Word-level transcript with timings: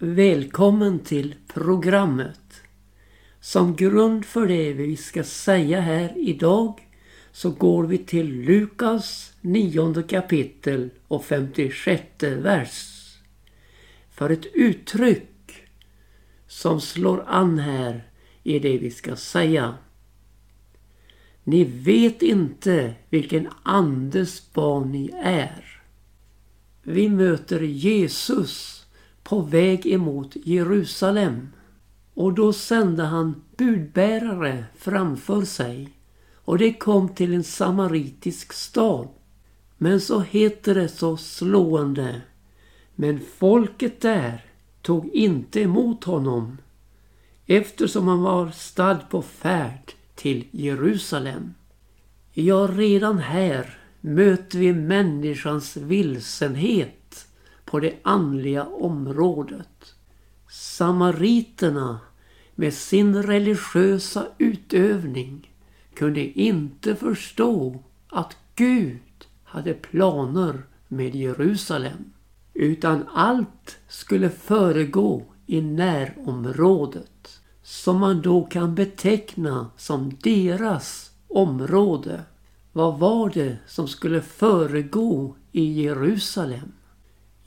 Välkommen 0.00 0.98
till 0.98 1.34
programmet. 1.46 2.62
Som 3.40 3.76
grund 3.76 4.24
för 4.24 4.46
det 4.46 4.72
vi 4.72 4.96
ska 4.96 5.24
säga 5.24 5.80
här 5.80 6.12
idag 6.16 6.88
så 7.32 7.50
går 7.50 7.86
vi 7.86 7.98
till 7.98 8.40
Lukas 8.40 9.32
9 9.40 10.02
kapitel 10.02 10.90
och 11.08 11.24
56 11.24 12.02
vers. 12.22 12.92
För 14.10 14.30
ett 14.30 14.46
uttryck 14.54 15.66
som 16.46 16.80
slår 16.80 17.24
an 17.26 17.58
här 17.58 18.10
i 18.42 18.58
det 18.58 18.78
vi 18.78 18.90
ska 18.90 19.16
säga. 19.16 19.74
Ni 21.44 21.64
vet 21.64 22.22
inte 22.22 22.94
vilken 23.10 23.48
andes 23.62 24.52
barn 24.52 24.92
ni 24.92 25.10
är. 25.22 25.82
Vi 26.82 27.08
möter 27.08 27.60
Jesus 27.60 28.85
på 29.26 29.40
väg 29.40 29.86
emot 29.86 30.36
Jerusalem. 30.44 31.48
Och 32.14 32.34
då 32.34 32.52
sände 32.52 33.02
han 33.02 33.42
budbärare 33.56 34.64
framför 34.76 35.44
sig. 35.44 35.88
Och 36.34 36.58
det 36.58 36.72
kom 36.72 37.08
till 37.08 37.34
en 37.34 37.44
samaritisk 37.44 38.52
stad. 38.52 39.08
Men 39.78 40.00
så 40.00 40.20
heter 40.20 40.74
det 40.74 40.88
så 40.88 41.16
slående. 41.16 42.20
Men 42.94 43.20
folket 43.38 44.00
där 44.00 44.44
tog 44.82 45.08
inte 45.08 45.60
emot 45.60 46.04
honom 46.04 46.58
eftersom 47.46 48.08
han 48.08 48.22
var 48.22 48.50
stadd 48.50 49.10
på 49.10 49.22
färd 49.22 49.92
till 50.14 50.44
Jerusalem. 50.50 51.54
Ja, 52.32 52.68
redan 52.72 53.18
här 53.18 53.78
möter 54.00 54.58
vi 54.58 54.72
människans 54.72 55.76
vilsenhet 55.76 56.95
på 57.66 57.80
det 57.80 57.94
andliga 58.02 58.64
området. 58.64 59.94
Samariterna 60.50 62.00
med 62.54 62.74
sin 62.74 63.22
religiösa 63.22 64.26
utövning 64.38 65.50
kunde 65.94 66.40
inte 66.40 66.96
förstå 66.96 67.82
att 68.08 68.36
Gud 68.54 69.00
hade 69.44 69.74
planer 69.74 70.62
med 70.88 71.14
Jerusalem. 71.14 72.12
Utan 72.54 73.04
allt 73.14 73.78
skulle 73.88 74.30
föregå 74.30 75.22
i 75.46 75.60
närområdet. 75.60 77.40
Som 77.62 78.00
man 78.00 78.22
då 78.22 78.44
kan 78.44 78.74
beteckna 78.74 79.70
som 79.76 80.12
deras 80.22 81.10
område. 81.28 82.22
Vad 82.72 82.98
var 82.98 83.30
det 83.30 83.56
som 83.66 83.88
skulle 83.88 84.20
föregå 84.20 85.36
i 85.52 85.82
Jerusalem? 85.82 86.72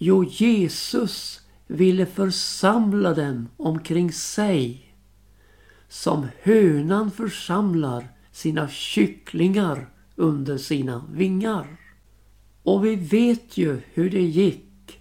Jo, 0.01 0.23
Jesus 0.23 1.41
ville 1.67 2.05
församla 2.05 3.13
dem 3.13 3.49
omkring 3.57 4.11
sig. 4.11 4.95
Som 5.87 6.27
hönan 6.41 7.11
församlar 7.11 8.07
sina 8.31 8.69
kycklingar 8.69 9.89
under 10.15 10.57
sina 10.57 11.05
vingar. 11.11 11.77
Och 12.63 12.85
vi 12.85 12.95
vet 12.95 13.57
ju 13.57 13.81
hur 13.93 14.09
det 14.09 14.21
gick. 14.21 14.99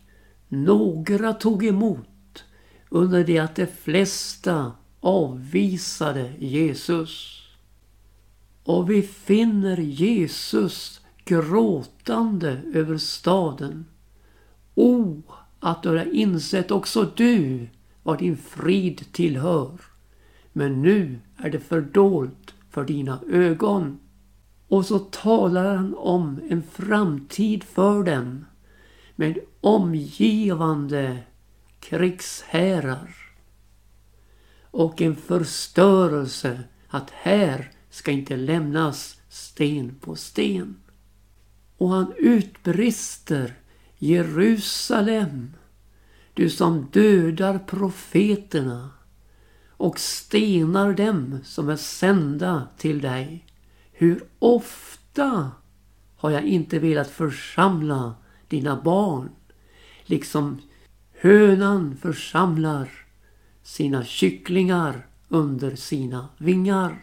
Några 0.49 1.33
tog 1.33 1.65
emot 1.65 2.45
under 2.89 3.25
det 3.25 3.39
att 3.39 3.57
de 3.57 3.67
flesta 3.67 4.73
avvisade 5.01 6.33
Jesus. 6.39 7.43
Och 8.65 8.91
vi 8.91 9.03
finner 9.03 9.77
Jesus 9.77 11.01
gråtande 11.25 12.61
över 12.75 12.99
staden. 12.99 13.85
O, 14.81 15.23
att 15.61 15.83
du 15.83 15.89
har 15.89 16.15
insett 16.15 16.71
också 16.71 17.13
du 17.17 17.69
vad 18.03 18.19
din 18.19 18.37
frid 18.37 19.13
tillhör. 19.13 19.81
Men 20.53 20.83
nu 20.83 21.21
är 21.37 21.51
det 21.51 21.61
fördolt 21.61 22.55
för 22.71 22.85
dina 22.85 23.21
ögon. 23.31 23.99
Och 24.69 24.87
så 24.87 24.99
talar 24.99 25.77
han 25.77 25.95
om 25.95 26.41
en 26.49 26.63
framtid 26.63 27.65
för 27.65 28.03
dem 28.03 28.45
med 29.17 29.39
omgivande 29.61 31.19
krigshärar 31.81 33.15
och 34.63 35.03
en 35.03 35.17
förstörelse 35.17 36.61
att 36.89 37.11
här 37.11 37.73
ska 37.91 38.11
inte 38.11 38.37
lämnas 38.37 39.21
sten 39.29 39.95
på 40.01 40.17
sten. 40.17 40.77
Och 41.79 41.89
han 41.89 42.13
utbrister 42.19 43.55
Jerusalem, 43.99 45.57
du 46.35 46.51
som 46.51 46.87
dödar 46.93 47.59
profeterna 47.59 48.91
och 49.69 49.99
stenar 49.99 50.93
dem 50.93 51.39
som 51.45 51.69
är 51.69 51.77
sända 51.77 52.69
till 52.77 53.01
dig. 53.01 53.47
Hur 53.93 54.25
ofta 54.39 55.51
har 56.17 56.31
jag 56.31 56.45
inte 56.45 56.79
velat 56.79 57.11
församla 57.11 58.15
dina 58.49 58.83
barn, 58.83 59.29
liksom 60.05 60.61
hönan 61.21 61.97
församlar 61.97 62.91
sina 63.63 64.05
kycklingar 64.05 65.07
under 65.29 65.77
sina 65.77 66.29
vingar. 66.39 66.99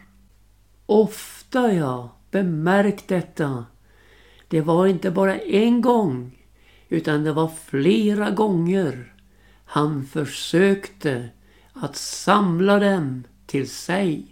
Ofta 0.86 1.74
jag 1.74 2.10
bemärkt 2.32 3.08
detta. 3.08 3.66
Det 4.48 4.62
var 4.62 4.88
inte 4.88 5.12
bara 5.12 5.40
en 5.40 5.82
gång 5.82 6.45
utan 6.90 7.24
det 7.24 7.32
var 7.32 7.52
flera 7.66 8.32
gånger 8.32 9.16
han 9.66 10.06
försökte 10.06 11.30
att 11.74 11.96
samla 11.96 12.80
dem 12.80 13.24
till 13.46 13.70
sig. 13.70 14.28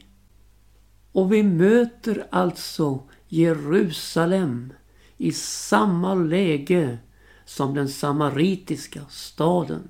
Och 1.12 1.34
vi 1.34 1.44
möter 1.44 2.28
alltså 2.32 3.04
Jerusalem 3.28 4.74
i 5.18 5.32
samma 5.32 6.16
läge 6.16 6.98
som 7.46 7.74
den 7.74 7.90
samaritiska 7.90 9.02
staden. 9.10 9.88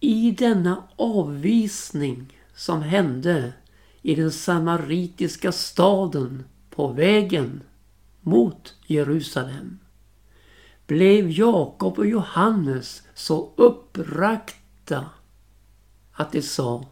I 0.00 0.30
denna 0.30 0.82
avvisning 0.96 2.38
som 2.54 2.82
hände 2.82 3.52
i 4.02 4.14
den 4.14 4.32
samaritiska 4.32 5.52
staden 5.52 6.44
på 6.70 6.88
vägen 6.88 7.62
mot 8.20 8.74
Jerusalem 8.86 9.78
blev 10.86 11.30
Jakob 11.30 11.98
och 11.98 12.06
Johannes 12.06 13.02
så 13.14 13.52
upprakta 13.56 15.10
att 16.12 16.32
de 16.32 16.42
sa 16.42 16.84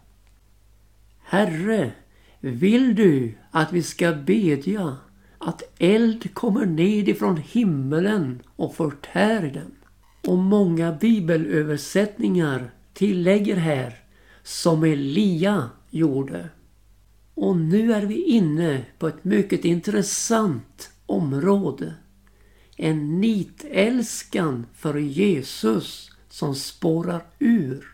Herre, 1.23 1.93
vill 2.41 2.95
du 2.95 3.35
att 3.51 3.73
vi 3.73 3.83
ska 3.83 4.13
bedja 4.13 4.97
att 5.39 5.63
eld 5.79 6.35
kommer 6.35 6.67
ned 6.67 7.09
ifrån 7.09 7.37
himmelen 7.37 8.43
och 8.57 8.75
förtär 8.75 9.51
dem? 9.55 9.75
Och 10.27 10.39
många 10.39 10.93
bibelöversättningar 10.93 12.71
tillägger 12.95 13.57
här 13.57 13.95
som 14.43 14.85
Elia 14.85 15.71
gjorde. 15.91 16.49
Och 17.35 17.57
nu 17.57 17.93
är 17.93 18.03
vi 18.03 18.23
inne 18.23 18.85
på 18.99 19.09
ett 19.09 19.25
mycket 19.25 19.65
intressant 19.65 20.91
område. 21.07 21.95
En 22.85 23.21
nitälskan 23.21 24.67
för 24.75 24.99
Jesus 24.99 26.11
som 26.29 26.55
spårar 26.55 27.23
ur. 27.39 27.87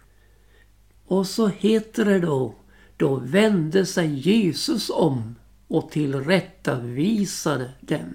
Och 1.07 1.27
så 1.27 1.49
heter 1.49 2.05
det 2.05 2.19
då, 2.19 2.55
då 2.97 3.17
vände 3.17 3.87
sig 3.87 4.15
Jesus 4.15 4.91
om 4.91 5.35
och 5.67 5.91
tillrättavisade 5.91 7.71
dem. 7.81 8.15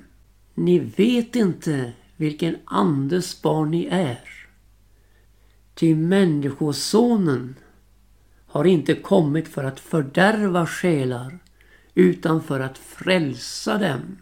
Ni 0.53 0.79
vet 0.79 1.35
inte 1.35 1.94
vilken 2.16 2.56
andes 2.66 3.41
barn 3.41 3.72
ni 3.72 3.85
är. 3.85 4.19
Ty 5.73 5.95
Människosonen 5.95 7.56
har 8.48 8.65
inte 8.65 8.95
kommit 8.95 9.48
för 9.48 9.63
att 9.63 9.80
fördärva 9.80 10.65
själar 10.68 11.39
utan 11.94 12.44
för 12.44 12.59
att 12.59 12.77
frälsa 12.77 13.77
dem. 13.77 14.18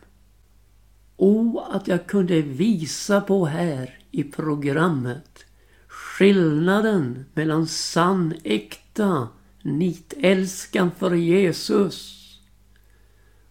O, 1.24 1.60
att 1.70 1.88
jag 1.88 2.08
kunde 2.08 2.42
visa 2.42 3.22
på 3.22 3.46
här 3.46 4.00
i 4.12 4.24
programmet 4.24 5.46
skillnaden 5.88 7.26
mellan 7.34 7.68
sann, 7.68 8.34
äkta 8.44 9.28
nitälskan 9.62 10.92
för 10.92 11.16
Jesus 11.16 12.18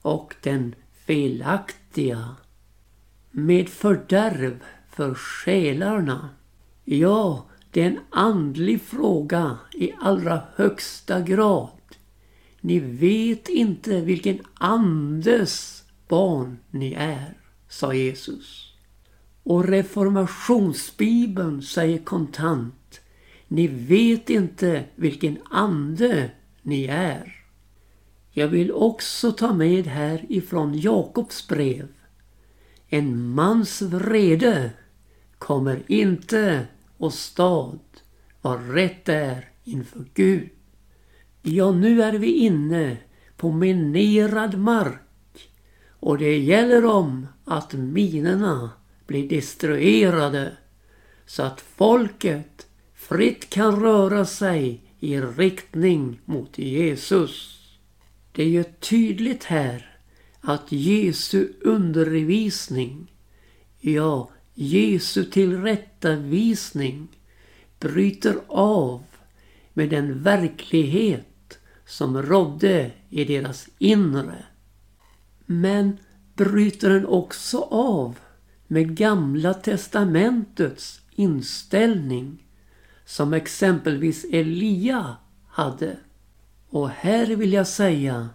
och 0.02 0.34
den 0.42 0.74
felaktiga 1.06 2.36
med 3.30 3.68
fördärv 3.68 4.64
för 4.90 5.14
själarna. 5.14 6.28
Ja, 6.84 7.46
det 7.70 7.82
är 7.82 7.86
en 7.86 8.00
andlig 8.10 8.82
fråga 8.82 9.58
i 9.72 9.92
allra 10.00 10.42
högsta 10.56 11.20
grad. 11.20 11.96
Ni 12.60 12.80
vet 12.80 13.48
inte 13.48 14.00
vilken 14.00 14.38
andes 14.54 15.84
barn 16.08 16.58
ni 16.70 16.92
är, 16.92 17.39
sa 17.70 17.94
Jesus. 17.94 18.72
Och 19.42 19.64
reformationsbibeln 19.64 21.62
säger 21.62 21.98
kontant 21.98 23.00
Ni 23.48 23.66
vet 23.66 24.30
inte 24.30 24.84
vilken 24.94 25.38
ande 25.50 26.30
ni 26.62 26.84
är. 26.84 27.36
Jag 28.30 28.48
vill 28.48 28.72
också 28.72 29.32
ta 29.32 29.52
med 29.52 29.86
här 29.86 30.26
ifrån 30.28 30.78
Jakobs 30.78 31.48
brev. 31.48 31.88
En 32.88 33.28
mans 33.28 33.82
vrede 33.82 34.70
kommer 35.38 35.82
inte 35.86 36.66
och 36.96 37.12
stad 37.12 37.78
vad 38.42 38.70
rätt 38.70 39.08
är 39.08 39.48
inför 39.64 40.04
Gud. 40.14 40.48
Ja, 41.42 41.72
nu 41.72 42.02
är 42.02 42.12
vi 42.12 42.32
inne 42.32 42.96
på 43.36 43.52
minerad 43.52 44.58
mark 44.58 45.00
och 46.00 46.18
det 46.18 46.38
gäller 46.38 46.84
om 46.84 47.26
att 47.50 47.72
minerna 47.72 48.70
blir 49.06 49.28
destruerade 49.28 50.56
så 51.26 51.42
att 51.42 51.60
folket 51.60 52.66
fritt 52.94 53.50
kan 53.50 53.80
röra 53.80 54.24
sig 54.24 54.80
i 55.00 55.20
riktning 55.20 56.20
mot 56.24 56.58
Jesus. 56.58 57.60
Det 58.32 58.42
är 58.42 58.48
ju 58.48 58.64
tydligt 58.64 59.44
här 59.44 59.98
att 60.40 60.72
Jesu 60.72 61.48
undervisning, 61.60 63.12
ja, 63.80 64.30
Jesu 64.54 65.24
tillrättavisning 65.24 67.08
bryter 67.80 68.36
av 68.48 69.04
med 69.72 69.90
den 69.90 70.22
verklighet 70.22 71.58
som 71.86 72.22
rådde 72.22 72.90
i 73.08 73.24
deras 73.24 73.68
inre. 73.78 74.44
Men 75.46 75.96
bryter 76.40 76.90
den 76.90 77.06
också 77.06 77.60
av 77.70 78.18
med 78.66 78.96
Gamla 78.96 79.54
testamentets 79.54 81.00
inställning 81.10 82.44
som 83.04 83.32
exempelvis 83.32 84.26
Elia 84.32 85.16
hade. 85.48 85.96
Och 86.68 86.88
här 86.90 87.26
vill 87.26 87.52
jag 87.52 87.66
säga, 87.66 88.28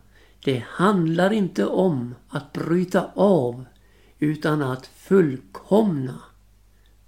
det 0.44 0.63
handlar 0.68 1.34
inte 1.34 1.66
om 1.66 2.16
att 2.30 2.54
bryta 2.54 3.12
av 3.13 3.66
utan 4.19 4.62
att 4.62 4.88
fullkomna. 4.88 6.19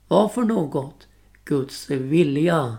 Vad 0.07 0.31
för 0.31 0.43
något? 0.43 1.07
Guds 1.45 1.89
vilja. 1.89 2.77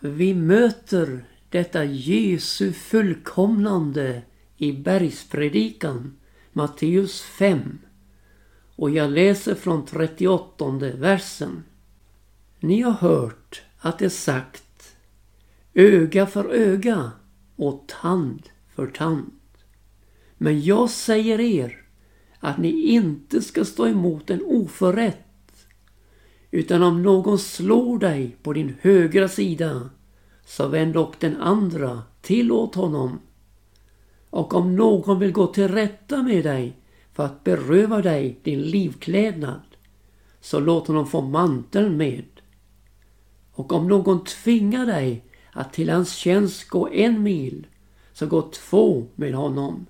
Vi 0.00 0.34
möter 0.34 1.24
detta 1.50 1.84
Jesu 1.84 2.72
fullkomnande 2.72 4.22
i 4.56 4.72
bergspredikan, 4.72 6.16
Matteus 6.52 7.20
5. 7.22 7.78
Och 8.76 8.90
jag 8.90 9.10
läser 9.10 9.54
från 9.54 9.86
38 9.86 10.70
versen. 10.78 11.64
Ni 12.60 12.80
har 12.80 12.92
hört 12.92 13.62
att 13.78 13.98
det 13.98 14.10
sagt 14.10 14.96
öga 15.74 16.26
för 16.26 16.48
öga 16.48 17.10
och 17.56 17.84
tand 18.02 18.48
för 18.74 18.86
tand. 18.86 19.32
Men 20.38 20.62
jag 20.62 20.90
säger 20.90 21.40
er 21.40 21.82
att 22.40 22.58
ni 22.58 22.86
inte 22.86 23.42
ska 23.42 23.64
stå 23.64 23.86
emot 23.86 24.30
en 24.30 24.42
oförrätt. 24.42 25.66
Utan 26.50 26.82
om 26.82 27.02
någon 27.02 27.38
slår 27.38 27.98
dig 27.98 28.36
på 28.42 28.52
din 28.52 28.76
högra 28.80 29.28
sida 29.28 29.90
så 30.46 30.68
vänd 30.68 30.94
dock 30.94 31.20
den 31.20 31.36
andra 31.36 32.02
till 32.20 32.52
åt 32.52 32.74
honom. 32.74 33.20
Och 34.32 34.54
om 34.54 34.76
någon 34.76 35.18
vill 35.18 35.32
gå 35.32 35.46
till 35.46 35.68
rätta 35.68 36.22
med 36.22 36.44
dig 36.44 36.76
för 37.12 37.24
att 37.24 37.44
beröva 37.44 38.02
dig 38.02 38.40
din 38.42 38.62
livklädnad 38.62 39.60
så 40.40 40.60
låt 40.60 40.86
honom 40.86 41.06
få 41.06 41.20
manteln 41.20 41.96
med. 41.96 42.24
Och 43.52 43.72
om 43.72 43.88
någon 43.88 44.24
tvingar 44.24 44.86
dig 44.86 45.24
att 45.52 45.72
till 45.72 45.90
hans 45.90 46.12
tjänst 46.12 46.68
gå 46.68 46.88
en 46.88 47.22
mil 47.22 47.66
så 48.12 48.26
gå 48.26 48.42
två 48.42 49.06
med 49.14 49.34
honom. 49.34 49.86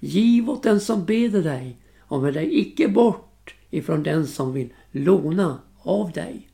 Giv 0.00 0.50
åt 0.50 0.62
den 0.62 0.80
som 0.80 1.04
beder 1.04 1.42
dig 1.42 1.78
och 1.98 2.24
vänd 2.24 2.34
dig 2.34 2.58
icke 2.60 2.88
bort 2.88 3.54
ifrån 3.70 4.02
den 4.02 4.26
som 4.26 4.52
vill 4.52 4.72
låna 4.90 5.58
av 5.78 6.12
dig. 6.12 6.50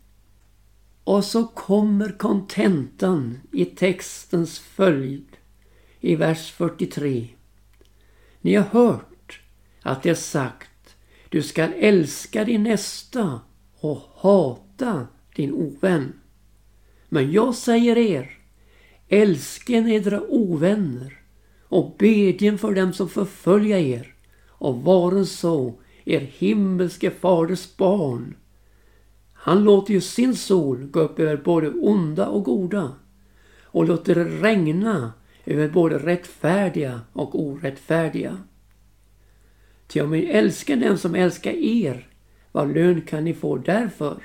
Och 1.04 1.24
så 1.24 1.46
kommer 1.46 2.18
kontentan 2.18 3.38
i 3.52 3.64
textens 3.64 4.58
följd 4.58 5.36
i 6.00 6.16
vers 6.16 6.50
43. 6.50 7.28
Ni 8.40 8.54
har 8.54 8.64
hört 8.64 9.40
att 9.82 10.02
det 10.02 10.10
är 10.10 10.14
sagt 10.14 10.96
du 11.28 11.42
skall 11.42 11.72
älska 11.78 12.44
din 12.44 12.62
nästa 12.62 13.40
och 13.80 14.02
hata 14.14 15.06
din 15.34 15.52
ovän. 15.52 16.12
Men 17.08 17.32
jag 17.32 17.54
säger 17.54 17.98
er, 17.98 18.30
älsken 19.08 19.88
edra 19.88 20.20
ovänner 20.28 21.20
och 21.62 21.96
bedjen 21.98 22.58
för 22.58 22.74
dem 22.74 22.92
som 22.92 23.08
förfölja 23.08 23.78
er 23.80 24.14
och 24.48 24.82
varen 24.82 25.26
så 25.26 25.74
er 26.04 26.20
himmelske 26.20 27.10
faders 27.10 27.76
barn. 27.76 28.36
Han 29.32 29.64
låter 29.64 29.94
ju 29.94 30.00
sin 30.00 30.36
sol 30.36 30.86
gå 30.86 31.00
upp 31.00 31.18
över 31.18 31.36
både 31.36 31.70
onda 31.70 32.26
och 32.26 32.44
goda 32.44 32.92
och 33.64 33.88
låter 33.88 34.14
det 34.14 34.24
regna 34.24 35.12
över 35.50 35.68
både 35.68 35.98
rättfärdiga 35.98 37.00
och 37.12 37.40
orättfärdiga. 37.40 38.38
Ty 39.86 40.00
om 40.00 40.10
ni 40.10 40.24
älskar 40.24 40.76
den 40.76 40.98
som 40.98 41.14
älskar 41.14 41.52
er, 41.52 42.08
vad 42.52 42.74
lön 42.74 43.02
kan 43.02 43.24
ni 43.24 43.34
få 43.34 43.56
därför? 43.56 44.22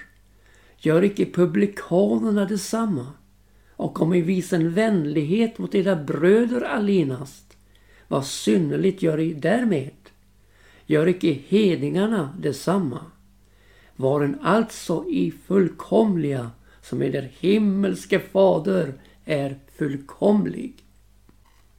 Gör 0.78 1.04
icke 1.04 1.26
publikanerna 1.26 2.46
detsamma? 2.46 3.08
Och 3.76 4.02
om 4.02 4.10
ni 4.10 4.22
visar 4.22 4.58
en 4.58 4.74
vänlighet 4.74 5.58
mot 5.58 5.76
era 5.76 5.96
bröder 5.96 6.62
allenast, 6.62 7.58
vad 8.08 8.26
synnerligt 8.26 9.02
gör 9.02 9.18
ni 9.18 9.34
därmed? 9.34 9.92
Gör 10.86 11.08
icke 11.08 11.32
hedningarna 11.48 12.36
detsamma? 12.40 13.00
Varen 13.96 14.40
alltså 14.42 15.06
i 15.10 15.34
fullkomliga 15.48 16.52
som 16.82 17.02
er 17.02 17.32
himmelske 17.40 18.20
fader 18.20 18.94
är 19.26 19.60
fullkomlig. 19.78 20.85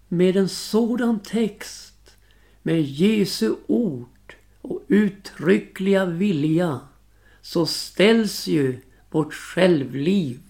Med 0.08 0.36
en 0.36 0.48
sådan 0.48 1.20
text, 1.20 2.16
med 2.62 2.82
Jesu 2.82 3.54
ord 3.66 4.34
och 4.60 4.82
uttryckliga 4.88 6.04
vilja 6.04 6.80
så 7.42 7.66
ställs 7.66 8.46
ju 8.46 8.80
vårt 9.10 9.34
självliv, 9.34 10.40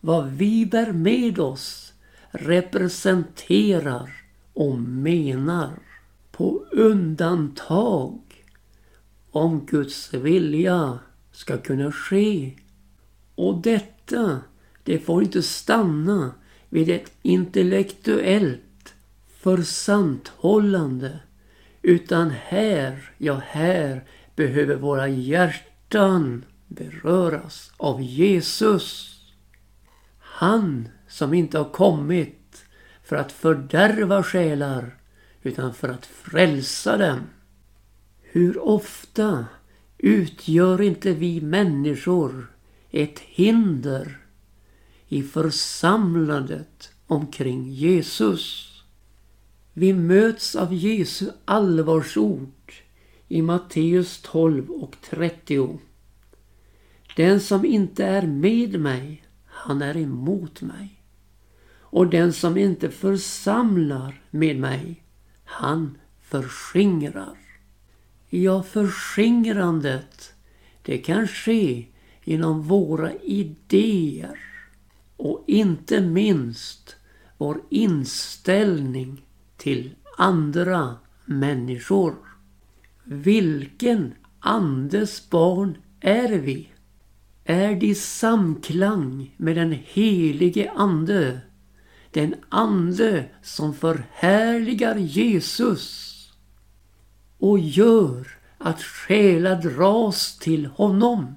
vad 0.00 0.30
vi 0.30 0.66
bär 0.66 0.92
med 0.92 1.38
oss, 1.38 1.92
representerar 2.30 4.10
och 4.52 4.78
menar 4.78 5.78
på 6.32 6.64
undantag 6.70 8.20
om 9.30 9.66
Guds 9.66 10.14
vilja 10.14 10.98
ska 11.32 11.58
kunna 11.58 11.92
ske. 11.92 12.52
Och 13.34 13.62
detta, 13.62 14.40
det 14.82 14.98
får 14.98 15.22
inte 15.22 15.42
stanna 15.42 16.34
vid 16.68 16.88
ett 16.88 17.12
intellektuellt 17.22 18.60
för 19.42 19.62
santhållande, 19.62 21.20
utan 21.82 22.30
här, 22.30 23.10
ja 23.18 23.42
här 23.46 24.04
behöver 24.36 24.76
våra 24.76 25.08
hjärtan 25.08 26.44
beröras 26.66 27.72
av 27.76 28.02
Jesus. 28.02 29.18
Han 30.18 30.88
som 31.08 31.34
inte 31.34 31.58
har 31.58 31.72
kommit 31.72 32.64
för 33.04 33.16
att 33.16 33.32
fördärva 33.32 34.22
själar 34.22 34.98
utan 35.42 35.74
för 35.74 35.88
att 35.88 36.06
frälsa 36.06 36.96
dem. 36.96 37.20
Hur 38.22 38.58
ofta 38.58 39.46
utgör 39.98 40.82
inte 40.82 41.12
vi 41.12 41.40
människor 41.40 42.52
ett 42.90 43.18
hinder 43.18 44.18
i 45.08 45.22
församlandet 45.22 46.92
omkring 47.06 47.70
Jesus? 47.70 48.71
Vi 49.74 49.92
möts 49.92 50.56
av 50.56 50.74
Jesu 50.74 51.30
allvarsord 51.44 52.72
i 53.28 53.42
Matteus 53.42 54.20
12 54.22 54.70
och 54.70 54.96
30. 55.10 55.78
Den 57.16 57.40
som 57.40 57.64
inte 57.64 58.04
är 58.04 58.26
med 58.26 58.80
mig, 58.80 59.24
han 59.44 59.82
är 59.82 59.96
emot 59.96 60.62
mig. 60.62 61.02
Och 61.80 62.06
den 62.06 62.32
som 62.32 62.56
inte 62.56 62.90
församlar 62.90 64.22
med 64.30 64.58
mig, 64.58 65.02
han 65.44 65.98
förskingrar. 66.20 67.38
Ja, 68.28 68.62
förskingrandet, 68.62 70.32
det 70.82 70.98
kan 70.98 71.28
ske 71.28 71.86
genom 72.24 72.62
våra 72.62 73.12
idéer 73.12 74.38
och 75.16 75.44
inte 75.46 76.00
minst 76.00 76.96
vår 77.38 77.60
inställning 77.70 79.22
till 79.62 79.94
andra 80.18 80.96
människor. 81.24 82.14
Vilken 83.04 84.14
andes 84.40 85.30
barn 85.30 85.76
är 86.00 86.28
vi? 86.28 86.68
är 87.44 87.76
det 87.76 87.86
i 87.86 87.94
samklang 87.94 89.34
med 89.36 89.56
den 89.56 89.72
helige 89.84 90.70
Ande. 90.70 91.40
Den 92.10 92.34
Ande 92.48 93.24
som 93.42 93.74
förhärligar 93.74 94.96
Jesus 94.96 96.08
och 97.38 97.58
gör 97.58 98.28
att 98.58 98.82
själar 98.82 99.62
dras 99.62 100.38
till 100.38 100.66
honom. 100.66 101.34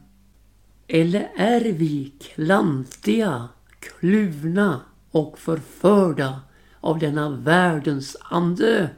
Eller 0.87 1.29
är 1.35 1.61
vi 1.61 2.13
klantiga, 2.19 3.49
kluvna 3.79 4.81
och 5.11 5.39
förförda 5.39 6.39
av 6.85 6.99
denna 6.99 7.29
världens 7.29 8.17
ande? 8.21 8.89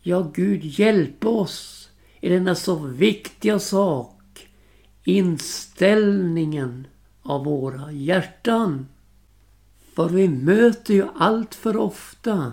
Ja, 0.00 0.30
Gud 0.34 0.64
hjälp 0.64 1.24
oss 1.24 1.90
i 2.20 2.28
denna 2.28 2.54
så 2.54 2.74
viktiga 2.76 3.58
sak, 3.58 4.48
inställningen 5.04 6.86
av 7.22 7.44
våra 7.44 7.92
hjärtan. 7.92 8.88
För 9.94 10.08
vi 10.08 10.28
möter 10.28 10.94
ju 10.94 11.06
allt 11.14 11.54
för 11.54 11.76
ofta 11.76 12.52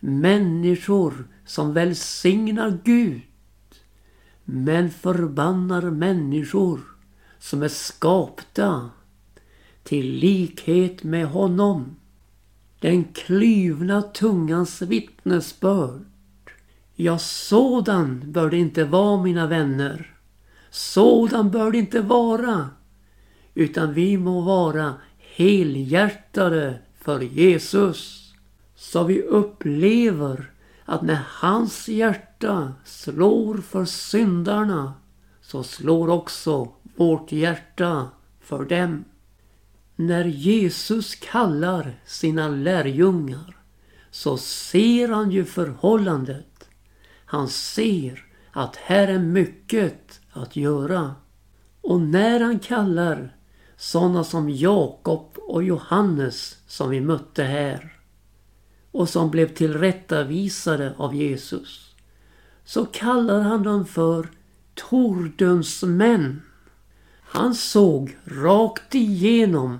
människor 0.00 1.28
som 1.46 1.72
välsignar 1.72 2.78
Gud 2.84 3.22
men 4.44 4.90
förbannar 4.90 5.82
människor 5.82 6.80
som 7.38 7.62
är 7.62 7.68
skapta 7.68 8.90
till 9.82 10.06
likhet 10.06 11.02
med 11.02 11.26
honom. 11.26 11.96
Den 12.82 13.04
klyvna 13.04 14.02
tungans 14.02 14.82
vittnesbörd. 14.82 16.02
Ja, 16.94 17.18
sådan 17.18 18.32
bör 18.32 18.50
det 18.50 18.56
inte 18.56 18.84
vara 18.84 19.22
mina 19.22 19.46
vänner. 19.46 20.14
Sådan 20.70 21.50
bör 21.50 21.70
det 21.70 21.78
inte 21.78 22.00
vara. 22.00 22.70
Utan 23.54 23.94
vi 23.94 24.18
må 24.18 24.40
vara 24.40 24.94
helhjärtade 25.36 26.78
för 27.00 27.20
Jesus. 27.20 28.32
Så 28.74 29.04
vi 29.04 29.22
upplever 29.22 30.50
att 30.84 31.02
när 31.02 31.20
hans 31.26 31.88
hjärta 31.88 32.72
slår 32.84 33.56
för 33.58 33.84
syndarna 33.84 34.94
så 35.40 35.62
slår 35.62 36.10
också 36.10 36.68
vårt 36.96 37.32
hjärta 37.32 38.08
för 38.40 38.64
dem. 38.64 39.04
När 39.96 40.24
Jesus 40.24 41.14
kallar 41.14 42.00
sina 42.06 42.48
lärjungar 42.48 43.56
så 44.10 44.36
ser 44.36 45.08
han 45.08 45.30
ju 45.30 45.44
förhållandet. 45.44 46.68
Han 47.24 47.48
ser 47.48 48.24
att 48.52 48.76
här 48.76 49.08
är 49.08 49.18
mycket 49.18 50.20
att 50.32 50.56
göra. 50.56 51.14
Och 51.80 52.00
när 52.00 52.40
han 52.40 52.58
kallar 52.58 53.36
sådana 53.76 54.24
som 54.24 54.50
Jakob 54.50 55.38
och 55.38 55.62
Johannes 55.62 56.58
som 56.66 56.90
vi 56.90 57.00
mötte 57.00 57.42
här 57.42 57.92
och 58.90 59.08
som 59.08 59.30
blev 59.30 59.54
tillrättavisade 59.54 60.94
av 60.96 61.14
Jesus 61.14 61.94
så 62.64 62.86
kallar 62.86 63.40
han 63.40 63.62
dem 63.62 63.86
för 63.86 64.28
tordönsmän. 64.74 65.96
män. 65.96 66.42
Han 67.34 67.54
såg 67.54 68.16
rakt 68.24 68.94
igenom 68.94 69.78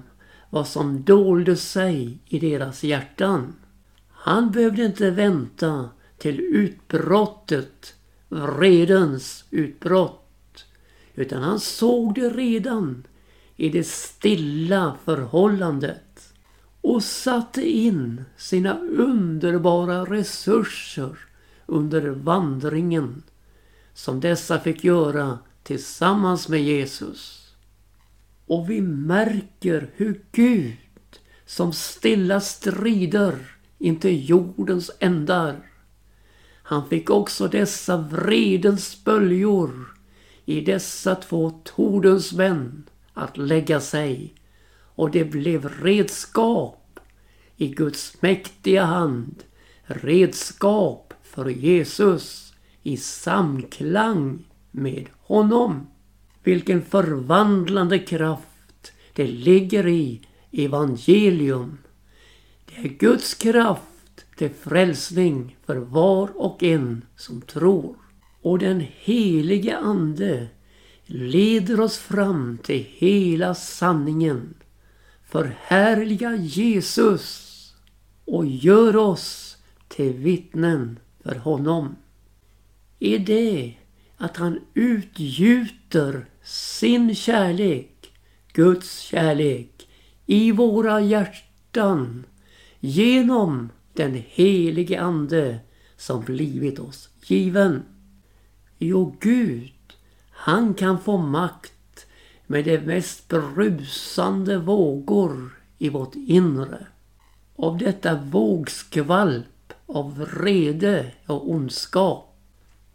vad 0.51 0.69
som 0.69 1.05
dolde 1.05 1.57
sig 1.57 2.19
i 2.27 2.39
deras 2.39 2.85
hjärtan. 2.85 3.55
Han 4.11 4.51
behövde 4.51 4.85
inte 4.85 5.11
vänta 5.11 5.89
till 6.19 6.41
utbrottet, 6.41 7.95
vredens 8.29 9.45
utbrott. 9.51 10.65
Utan 11.15 11.43
han 11.43 11.61
såg 11.61 12.15
det 12.15 12.29
redan 12.29 13.07
i 13.57 13.69
det 13.69 13.87
stilla 13.87 14.97
förhållandet 15.05 16.33
och 16.81 17.03
satte 17.03 17.71
in 17.71 18.25
sina 18.37 18.79
underbara 18.79 20.05
resurser 20.05 21.19
under 21.67 22.09
vandringen 22.09 23.23
som 23.95 24.21
dessa 24.21 24.59
fick 24.59 24.85
göra 24.85 25.39
tillsammans 25.63 26.49
med 26.49 26.63
Jesus. 26.63 27.42
Och 28.47 28.71
vi 28.71 28.81
märker 28.81 29.91
hur 29.95 30.25
Gud 30.33 30.77
som 31.47 31.73
stilla 31.73 32.41
strider 32.41 33.35
intill 33.79 34.31
jordens 34.31 34.91
ändar. 34.99 35.67
Han 36.63 36.89
fick 36.89 37.11
också 37.11 37.49
dessa 37.49 37.97
vredens 37.97 39.05
böljor 39.05 39.95
i 40.45 40.61
dessa 40.61 41.15
två 41.15 41.51
tordens 41.65 42.33
män 42.33 42.85
att 43.13 43.37
lägga 43.37 43.81
sig 43.81 44.35
och 44.95 45.11
det 45.11 45.25
blev 45.25 45.69
redskap 45.69 47.01
i 47.57 47.69
Guds 47.69 48.23
mäktiga 48.23 48.85
hand. 48.85 49.45
Redskap 49.85 51.15
för 51.23 51.49
Jesus 51.49 52.55
i 52.83 52.97
samklang 52.97 54.45
med 54.71 55.09
honom. 55.19 55.87
Vilken 56.43 56.83
förvandlande 56.83 57.99
kraft 57.99 58.93
det 59.13 59.27
ligger 59.27 59.87
i 59.87 60.21
evangelium. 60.53 61.79
Det 62.67 62.77
är 62.77 62.89
Guds 62.89 63.35
kraft 63.35 64.25
till 64.37 64.51
frälsning 64.51 65.57
för 65.67 65.77
var 65.77 66.31
och 66.37 66.63
en 66.63 67.05
som 67.17 67.41
tror. 67.41 67.97
Och 68.43 68.59
den 68.59 68.87
helige 68.99 69.79
Ande 69.79 70.49
leder 71.07 71.81
oss 71.81 71.99
fram 71.99 72.59
till 72.63 72.87
hela 72.89 73.55
sanningen. 73.55 74.55
Förhärliga 75.29 76.37
Jesus 76.37 77.49
och 78.25 78.47
gör 78.47 78.97
oss 78.97 79.57
till 79.89 80.13
vittnen 80.13 80.99
för 81.23 81.35
honom. 81.35 81.97
Är 82.99 83.19
det 83.19 83.75
att 84.17 84.37
han 84.37 84.61
utgjuter 84.75 86.27
sin 86.45 87.15
kärlek, 87.15 88.13
Guds 88.53 88.99
kärlek, 88.99 89.89
i 90.27 90.53
våra 90.53 91.01
hjärtan 91.01 92.27
genom 92.81 93.69
den 93.93 94.23
helige 94.29 95.01
Ande 95.01 95.59
som 95.97 96.25
blivit 96.25 96.79
oss 96.79 97.09
given. 97.27 97.83
Jo, 98.79 99.17
Gud, 99.21 99.73
han 100.31 100.75
kan 100.75 101.01
få 101.01 101.19
makt 101.19 102.07
med 102.47 102.65
de 102.65 102.79
mest 102.79 103.29
brusande 103.29 104.59
vågor 104.59 105.51
i 105.79 105.89
vårt 105.89 106.15
inre. 106.15 106.87
Av 107.57 107.79
detta 107.79 108.15
vågskvalp 108.15 109.73
av 109.87 110.19
vrede 110.19 111.13
och 111.27 111.51
ondskap. 111.51 112.37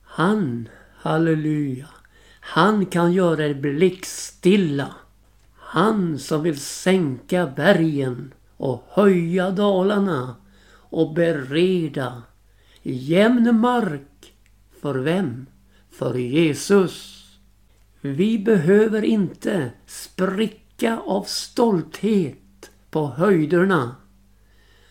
Han, 0.02 0.70
halleluja, 0.96 1.88
han 2.48 2.86
kan 2.86 3.14
göra 3.14 3.46
er 3.46 3.54
blickstilla. 3.54 4.96
Han 5.56 6.20
som 6.20 6.44
vill 6.44 6.60
sänka 6.60 7.48
bergen 7.48 8.34
och 8.58 8.84
höja 8.90 9.52
dalarna 9.52 10.36
och 10.72 11.14
bereda 11.14 12.24
jämn 12.84 13.60
mark. 13.60 14.34
För 14.82 14.96
vem? 14.96 15.46
För 15.92 16.16
Jesus. 16.16 17.26
Vi 18.02 18.40
behöver 18.40 19.02
inte 19.04 19.72
spricka 19.86 21.00
av 21.00 21.24
stolthet 21.24 22.72
på 22.90 23.08
höjderna. 23.08 23.96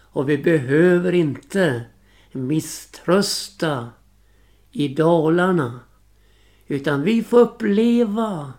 Och 0.00 0.28
vi 0.28 0.38
behöver 0.38 1.12
inte 1.12 1.84
misströsta 2.32 3.88
i 4.72 4.88
dalarna. 4.88 5.80
Utan 6.66 7.02
vi 7.02 7.22
får 7.22 7.38
uppleva 7.38 8.52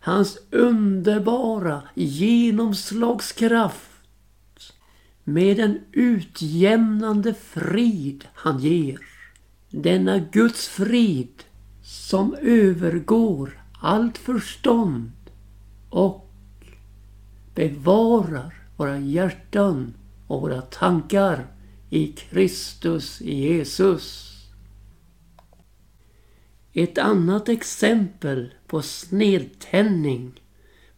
hans 0.00 0.38
underbara 0.50 1.82
genomslagskraft 1.94 3.90
med 5.24 5.56
den 5.56 5.80
utjämnande 5.92 7.34
frid 7.34 8.24
han 8.34 8.58
ger. 8.58 8.98
Denna 9.70 10.18
Guds 10.18 10.68
frid 10.68 11.42
som 11.82 12.34
övergår 12.40 13.62
allt 13.80 14.18
förstånd 14.18 15.12
och 15.90 16.30
bevarar 17.54 18.54
våra 18.76 18.98
hjärtan 18.98 19.94
och 20.26 20.40
våra 20.40 20.60
tankar 20.60 21.46
i 21.90 22.06
Kristus 22.06 23.20
Jesus. 23.20 24.35
Ett 26.78 26.98
annat 26.98 27.48
exempel 27.48 28.54
på 28.66 28.82
snedtändning 28.82 30.40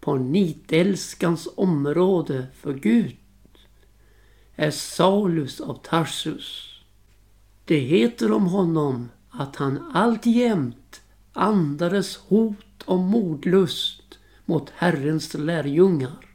på 0.01 0.17
nitälskans 0.17 1.49
område 1.57 2.47
för 2.55 2.75
Gud 2.75 3.17
är 4.55 4.71
Saulus 4.71 5.61
av 5.61 5.75
Tarsus. 5.75 6.81
Det 7.65 7.79
heter 7.79 8.33
om 8.33 8.47
honom 8.47 9.09
att 9.31 9.57
han 9.57 9.91
alltjämt 9.95 11.01
andades 11.33 12.17
hot 12.17 12.83
och 12.85 12.99
mordlust 12.99 14.19
mot 14.45 14.71
Herrens 14.71 15.35
lärjungar. 15.35 16.27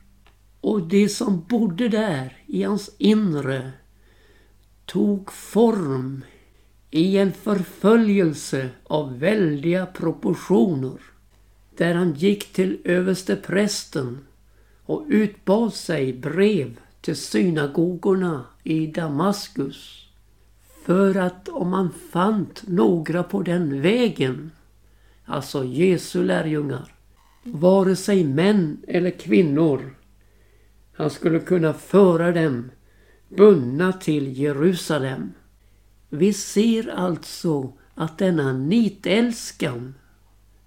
Och 0.61 0.87
det 0.87 1.09
som 1.09 1.45
bodde 1.49 1.89
där 1.89 2.43
i 2.45 2.63
hans 2.63 2.95
inre 2.97 3.71
tog 4.85 5.31
form 5.31 6.23
i 6.95 7.17
en 7.17 7.31
förföljelse 7.31 8.69
av 8.83 9.19
väldiga 9.19 9.85
proportioner. 9.85 10.99
Där 11.77 11.93
han 11.93 12.13
gick 12.13 12.53
till 12.53 12.77
översteprästen 12.83 14.19
och 14.85 15.05
utbad 15.07 15.73
sig 15.73 16.13
brev 16.13 16.79
till 17.01 17.15
synagogorna 17.15 18.45
i 18.63 18.87
Damaskus. 18.87 20.07
För 20.85 21.17
att 21.17 21.49
om 21.49 21.69
man 21.69 21.89
fann 22.11 22.47
några 22.67 23.23
på 23.23 23.41
den 23.41 23.81
vägen, 23.81 24.51
alltså 25.25 25.63
Jesu 25.63 26.23
lärjungar, 26.23 26.93
vare 27.43 27.95
sig 27.95 28.23
män 28.23 28.77
eller 28.87 29.11
kvinnor, 29.11 29.95
han 30.93 31.09
skulle 31.09 31.39
kunna 31.39 31.73
föra 31.73 32.31
dem 32.31 32.71
bundna 33.29 33.93
till 33.93 34.39
Jerusalem. 34.39 35.31
Vi 36.15 36.33
ser 36.33 36.89
alltså 36.89 37.73
att 37.95 38.17
denna 38.17 38.53
nitälskan 38.53 39.95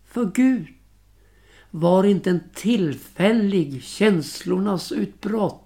för 0.05 0.31
Gud 0.35 0.67
var 1.71 2.05
inte 2.05 2.31
en 2.31 2.41
tillfällig 2.55 3.83
känslornas 3.83 4.93
utbrott 4.93 5.63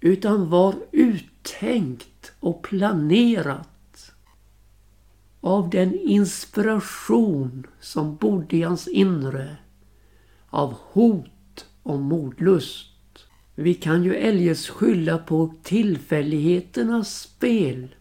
utan 0.00 0.50
var 0.50 0.74
uttänkt 0.92 2.32
och 2.40 2.62
planerat 2.62 4.12
av 5.40 5.70
den 5.70 5.94
inspiration 5.94 7.66
som 7.80 8.16
bodde 8.16 8.56
i 8.56 8.62
hans 8.62 8.88
inre 8.88 9.56
av 10.50 10.74
hot 10.92 11.66
och 11.82 11.98
modlust. 11.98 12.90
Vi 13.54 13.74
kan 13.74 14.04
ju 14.04 14.14
eljest 14.14 14.68
skylla 14.68 15.18
på 15.18 15.54
tillfälligheternas 15.62 17.20
spel. 17.20 17.95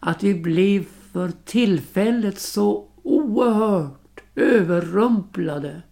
Att 0.00 0.22
vi 0.22 0.34
blev 0.34 0.84
för 1.12 1.32
tillfället 1.44 2.38
så 2.38 2.88
oerhört 3.02 4.20
överrumplade 4.34 5.82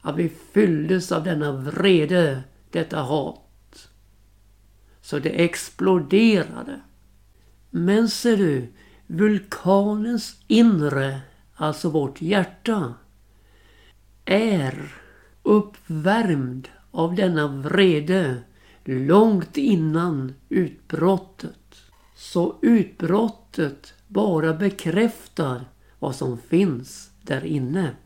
att 0.00 0.16
vi 0.16 0.28
fylldes 0.28 1.12
av 1.12 1.24
denna 1.24 1.52
vrede, 1.52 2.42
detta 2.70 3.00
hat. 3.02 3.88
Så 5.00 5.18
det 5.18 5.44
exploderade. 5.44 6.80
Men 7.70 8.08
ser 8.08 8.36
du, 8.36 8.72
vulkanens 9.06 10.36
inre, 10.46 11.20
alltså 11.54 11.90
vårt 11.90 12.22
hjärta, 12.22 12.94
är 14.24 14.92
uppvärmd 15.42 16.68
av 16.90 17.14
denna 17.14 17.48
vrede 17.48 18.42
långt 18.84 19.56
innan 19.56 20.34
utbrottet. 20.48 21.61
Så 22.22 22.58
utbrottet 22.62 23.94
bara 24.08 24.54
bekräftar 24.54 25.64
vad 25.98 26.16
som 26.16 26.38
finns 26.38 27.10
där 27.22 27.44
inne. 27.44 27.96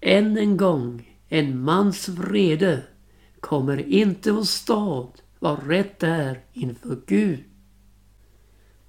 Än 0.00 0.38
en 0.38 0.56
gång, 0.56 1.16
en 1.28 1.60
mans 1.60 2.08
vrede 2.08 2.82
kommer 3.40 3.88
inte 3.88 4.32
åstad 4.32 5.08
vad 5.38 5.66
rätt 5.66 6.02
är 6.02 6.40
inför 6.52 6.98
Gud. 7.06 7.44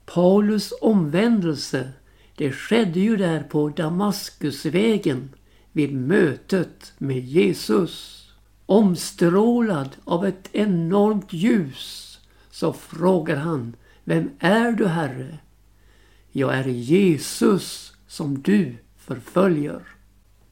Paulus 0.06 0.74
omvändelse, 0.82 1.92
det 2.36 2.52
skedde 2.52 3.00
ju 3.00 3.18
där 3.18 3.44
på 3.44 3.70
Damaskusvägen 3.70 5.30
vid 5.72 5.94
mötet 5.94 6.94
med 6.98 7.20
Jesus. 7.20 8.26
Omstrålad 8.66 9.90
av 10.04 10.26
ett 10.26 10.50
enormt 10.52 11.34
ljus 11.34 12.20
så 12.52 12.74
frågar 12.74 13.36
han 13.36 13.76
vem 14.08 14.30
är 14.40 14.72
du 14.72 14.88
Herre? 14.88 15.38
Jag 16.32 16.56
är 16.56 16.64
Jesus 16.68 17.94
som 18.08 18.42
du 18.42 18.76
förföljer. 18.98 19.82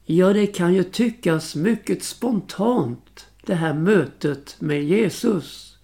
Ja, 0.04 0.32
det 0.32 0.46
kan 0.46 0.74
ju 0.74 0.82
tyckas 0.82 1.54
mycket 1.54 2.02
spontant 2.02 3.26
det 3.46 3.54
här 3.54 3.74
mötet 3.74 4.56
med 4.58 4.84
Jesus. 4.84 5.78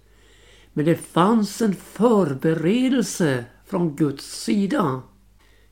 Men 0.73 0.85
det 0.85 0.95
fanns 0.95 1.61
en 1.61 1.75
förberedelse 1.75 3.45
från 3.65 3.95
Guds 3.95 4.43
sida. 4.43 5.01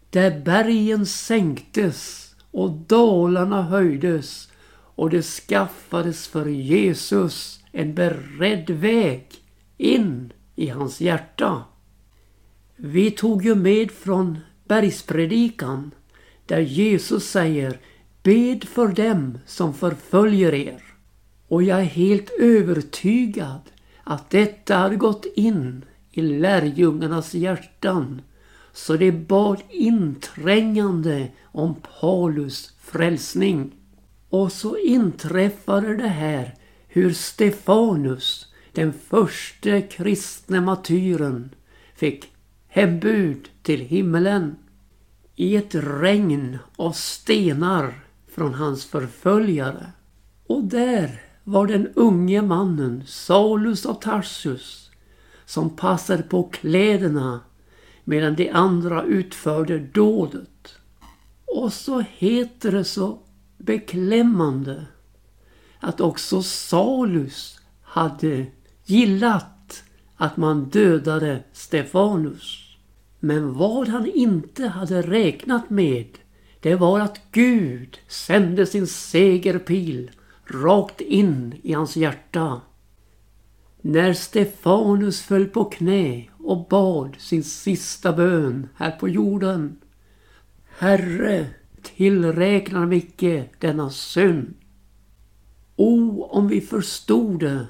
Där 0.10 0.40
bergen 0.40 1.06
sänktes 1.06 2.30
och 2.52 2.72
dalarna 2.72 3.62
höjdes 3.62 4.52
och 4.72 5.10
det 5.10 5.22
skaffades 5.22 6.28
för 6.28 6.46
Jesus 6.46 7.60
en 7.72 7.96
beredd 7.96 8.70
väg 8.70 9.28
in 9.78 10.34
i 10.56 10.68
hans 10.70 11.02
hjärta. 11.02 11.64
Vi 12.82 13.12
tog 13.12 13.46
ju 13.46 13.56
med 13.56 13.92
från 13.92 14.40
bergspredikan 14.68 15.92
där 16.46 16.60
Jesus 16.60 17.30
säger 17.30 17.80
Bed 18.24 18.64
för 18.64 18.88
dem 18.88 19.38
som 19.46 19.74
förföljer 19.74 20.54
er. 20.54 20.84
Och 21.48 21.64
jag 21.64 21.80
är 21.80 21.84
helt 21.84 22.30
övertygad 22.40 23.62
att 24.04 24.30
detta 24.30 24.76
hade 24.76 24.96
gått 24.96 25.26
in 25.36 25.86
i 26.12 26.22
lärjungarnas 26.22 27.34
hjärtan 27.34 28.22
så 28.74 28.98
det 28.98 29.12
bad 29.12 29.62
inträngande 29.70 31.28
om 31.44 31.76
Paulus 32.00 32.74
frälsning. 32.82 33.72
Och 34.30 34.52
så 34.52 34.78
inträffade 34.78 35.98
det 35.98 36.08
här 36.08 36.56
hur 36.88 37.14
Stefanus, 37.14 38.54
den 38.72 38.94
första 38.94 39.82
kristne 39.82 40.62
martyren, 40.62 41.56
fick 41.96 42.39
hembud 42.70 43.50
till 43.62 43.80
himmelen. 43.80 44.56
I 45.36 45.56
ett 45.56 45.76
regn 45.76 46.58
av 46.76 46.92
stenar 46.92 47.94
från 48.28 48.54
hans 48.54 48.86
förföljare. 48.86 49.92
Och 50.48 50.64
där 50.64 51.22
var 51.44 51.68
den 51.68 51.88
unge 51.96 52.42
mannen 52.42 53.04
Saulus 53.08 53.86
av 53.86 53.94
Tarsus 53.94 54.92
som 55.46 55.76
passade 55.76 56.24
på 56.24 56.44
kläderna 56.44 57.40
medan 58.04 58.36
de 58.36 58.50
andra 58.50 59.04
utförde 59.04 59.80
dådet. 59.80 60.76
Och 61.46 61.74
så 61.74 62.00
heter 62.00 62.72
det 62.72 62.84
så 62.84 63.20
beklämmande 63.58 64.86
att 65.80 66.02
också 66.02 66.44
Salus 66.44 67.60
hade 67.82 68.46
gillat 68.86 69.46
att 70.22 70.38
man 70.38 70.70
dödade 70.70 71.44
Stefanus. 71.54 72.76
Men 73.20 73.54
vad 73.54 73.88
han 73.88 74.06
inte 74.06 74.68
hade 74.68 75.02
räknat 75.02 75.70
med 75.70 76.08
det 76.60 76.76
var 76.76 77.00
att 77.00 77.22
Gud 77.32 77.98
sände 78.08 78.66
sin 78.66 78.88
segerpil 78.88 80.12
rakt 80.46 81.02
in 81.02 81.56
i 81.64 81.74
hans 81.74 81.96
hjärta. 81.96 82.62
När 83.82 84.14
Stefanus 84.14 85.22
föll 85.22 85.46
på 85.46 85.66
knä 85.66 86.24
och 86.38 86.68
bad 86.68 87.16
sin 87.20 87.44
sista 87.44 88.14
bön 88.14 88.70
här 88.76 88.92
på 88.92 89.10
jorden. 89.10 89.78
Herre, 90.78 91.48
tillräknar 91.82 92.86
vi 92.86 92.96
icke 92.96 93.46
denna 93.60 93.90
synd. 93.90 94.54
O, 95.76 96.24
om 96.24 96.48
vi 96.48 96.62
förstod 96.62 97.40
det, 97.40 97.68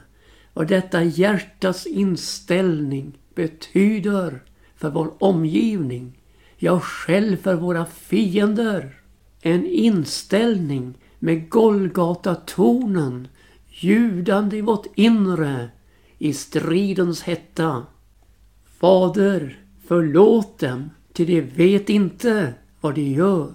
vad 0.59 0.67
detta 0.67 1.03
hjärtas 1.03 1.85
inställning 1.85 3.17
betyder 3.35 4.43
för 4.75 4.89
vår 4.89 5.13
omgivning, 5.23 6.19
ja 6.57 6.79
själv 6.79 7.37
för 7.37 7.55
våra 7.55 7.85
fiender. 7.85 9.01
En 9.41 9.65
inställning 9.65 10.93
med 11.19 11.49
Golgata-tonen 11.49 13.27
ljudande 13.67 14.57
i 14.57 14.61
vårt 14.61 14.85
inre 14.95 15.69
i 16.17 16.33
stridens 16.33 17.23
hetta. 17.23 17.85
Fader, 18.79 19.59
förlåt 19.87 20.59
dem, 20.59 20.89
till 21.13 21.27
de 21.27 21.41
vet 21.41 21.89
inte 21.89 22.53
vad 22.81 22.95
de 22.95 23.01
gör. 23.01 23.51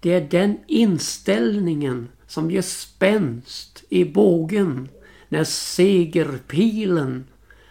Det 0.00 0.12
är 0.12 0.28
den 0.30 0.58
inställningen 0.66 2.08
som 2.26 2.50
ger 2.50 2.62
spänst 2.62 3.84
i 3.88 4.04
bågen 4.04 4.88
när 5.34 5.44
segerpilen 5.44 7.24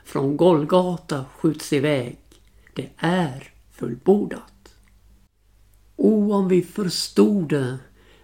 från 0.03 0.37
Golgata 0.37 1.25
skjuts 1.35 1.73
iväg. 1.73 2.17
Det 2.73 2.89
är 2.97 3.51
fullbordat. 3.71 4.75
O, 5.95 6.33
om 6.33 6.47
vi 6.47 6.61
förstod 6.61 7.49
det, 7.49 7.77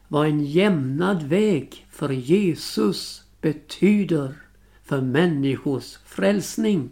vad 0.07 0.27
en 0.27 0.45
jämnad 0.45 1.23
väg 1.23 1.87
för 1.91 2.09
Jesus 2.09 3.23
betyder 3.41 4.35
för 4.83 5.01
människors 5.01 5.97
frälsning. 6.05 6.89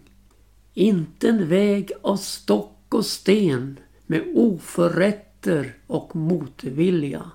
Inte 0.74 1.30
en 1.30 1.48
väg 1.48 1.92
av 2.02 2.18
stock 2.18 2.94
och 2.94 3.06
sten 3.06 3.80
med 4.06 4.24
oförrätter 4.36 5.78
och 5.88 6.16
motvilja. 6.16 7.32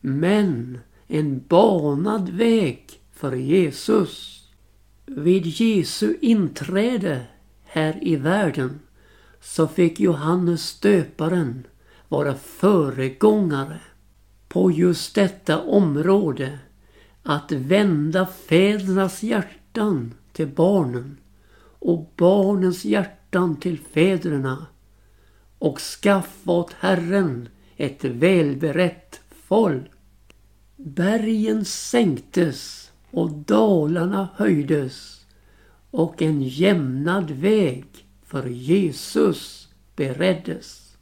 Men 0.00 0.78
en 1.06 1.44
banad 1.48 2.28
väg 2.28 2.86
för 3.12 3.32
Jesus. 3.36 4.37
Vid 5.10 5.46
Jesu 5.46 6.16
inträde 6.20 7.26
här 7.64 7.98
i 8.02 8.16
världen 8.16 8.80
så 9.40 9.68
fick 9.68 10.00
Johannes 10.00 10.62
stöparen 10.62 11.66
vara 12.08 12.34
föregångare 12.34 13.80
på 14.48 14.70
just 14.70 15.14
detta 15.14 15.60
område 15.60 16.58
att 17.22 17.52
vända 17.52 18.26
fädernas 18.26 19.22
hjärtan 19.22 20.14
till 20.32 20.48
barnen 20.48 21.16
och 21.78 22.12
barnens 22.16 22.84
hjärtan 22.84 23.56
till 23.56 23.78
fäderna 23.78 24.66
och 25.58 25.78
skaffa 25.78 26.52
åt 26.52 26.72
Herren 26.72 27.48
ett 27.76 28.04
välberett 28.04 29.20
folk. 29.30 29.90
Bergen 30.76 31.64
sänktes 31.64 32.87
och 33.10 33.30
dalarna 33.30 34.28
höjdes 34.36 35.26
och 35.90 36.22
en 36.22 36.42
jämnad 36.42 37.30
väg 37.30 37.84
för 38.24 38.46
Jesus 38.46 39.68
bereddes. 39.96 40.96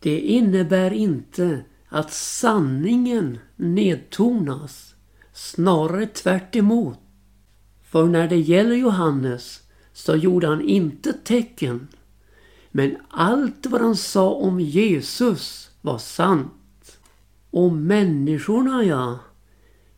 Det 0.00 0.20
innebär 0.20 0.92
inte 0.92 1.64
att 1.88 2.12
sanningen 2.12 3.38
nedtonas, 3.56 4.94
snarare 5.32 6.06
tvärt 6.06 6.56
emot. 6.56 6.98
För 7.82 8.06
när 8.06 8.28
det 8.28 8.40
gäller 8.40 8.76
Johannes 8.76 9.62
så 9.92 10.16
gjorde 10.16 10.46
han 10.46 10.60
inte 10.60 11.12
tecken. 11.12 11.88
Men 12.70 12.96
allt 13.08 13.66
vad 13.66 13.80
han 13.80 13.96
sa 13.96 14.30
om 14.30 14.60
Jesus 14.60 15.70
var 15.80 15.98
sant. 15.98 16.98
Och 17.50 17.72
människorna 17.72 18.84
ja, 18.84 19.18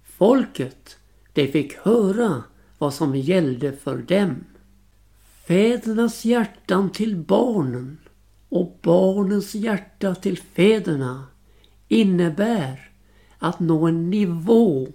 folket, 0.05 0.96
de 1.37 1.47
fick 1.47 1.77
höra 1.77 2.43
vad 2.79 2.95
som 2.95 3.17
gällde 3.17 3.73
för 3.73 3.97
dem. 3.97 4.45
Fädernas 5.47 6.25
hjärtan 6.25 6.91
till 6.91 7.17
barnen 7.17 7.99
och 8.49 8.79
barnens 8.83 9.55
hjärta 9.55 10.15
till 10.15 10.39
fäderna 10.39 11.27
innebär 11.89 12.91
att 13.39 13.61
nå 13.61 13.87
en 13.87 14.11
nivå 14.11 14.89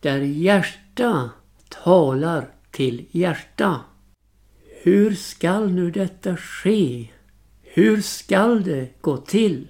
där 0.00 0.18
hjärta 0.18 1.30
talar 1.68 2.48
till 2.70 3.06
hjärta. 3.10 3.80
Hur 4.82 5.14
skall 5.14 5.72
nu 5.72 5.90
detta 5.90 6.36
ske? 6.36 7.08
Hur 7.62 8.00
skall 8.00 8.64
det 8.64 8.88
gå 9.00 9.16
till? 9.16 9.68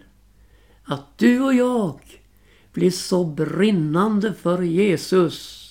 Att 0.85 1.19
du 1.19 1.41
och 1.41 1.55
jag 1.55 2.01
blir 2.73 2.91
så 2.91 3.25
brinnande 3.25 4.33
för 4.33 4.63
Jesus 4.63 5.66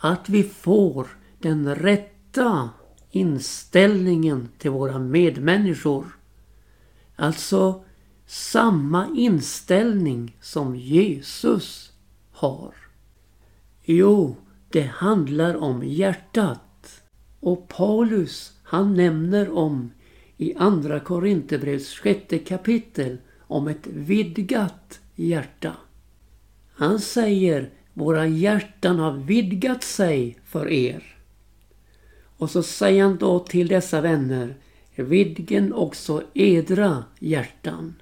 att 0.00 0.28
vi 0.28 0.42
får 0.42 1.06
den 1.38 1.74
rätta 1.74 2.70
inställningen 3.10 4.48
till 4.58 4.70
våra 4.70 4.98
medmänniskor. 4.98 6.06
Alltså 7.16 7.84
samma 8.26 9.08
inställning 9.16 10.36
som 10.40 10.76
Jesus 10.76 11.92
har. 12.32 12.74
Jo, 13.84 14.36
det 14.68 14.86
handlar 14.86 15.56
om 15.56 15.82
hjärtat. 15.84 17.02
Och 17.40 17.68
Paulus 17.68 18.52
han 18.62 18.94
nämner 18.94 19.50
om 19.50 19.90
i 20.36 20.54
Andra 20.54 21.00
Korinthierbrevets 21.00 21.98
sjätte 21.98 22.38
kapitel 22.38 23.18
om 23.40 23.68
ett 23.68 23.86
vidgat 23.86 25.00
hjärta. 25.14 25.76
Han 26.72 27.00
säger 27.00 27.70
våra 28.00 28.26
hjärtan 28.26 28.98
har 28.98 29.12
vidgat 29.12 29.82
sig 29.82 30.38
för 30.44 30.68
er. 30.68 31.16
Och 32.36 32.50
så 32.50 32.62
säger 32.62 33.02
han 33.02 33.16
då 33.16 33.38
till 33.38 33.68
dessa 33.68 34.00
vänner 34.00 34.54
vidgen 35.02 35.72
också 35.72 36.22
edra 36.34 37.04
hjärtan. 37.18 37.94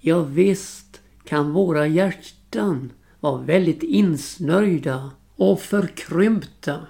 Ja 0.00 0.22
visst 0.22 1.00
kan 1.24 1.52
våra 1.52 1.86
hjärtan 1.86 2.92
vara 3.20 3.42
väldigt 3.42 3.82
insnöjda 3.82 5.10
och 5.36 5.60
förkrympta 5.60 6.86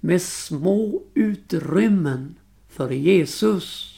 med 0.00 0.22
små 0.22 1.02
utrymmen 1.14 2.34
för 2.68 2.90
Jesus 2.90 3.90